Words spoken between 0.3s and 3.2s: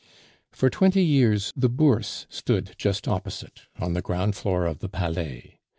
For twenty years the Bourse stood just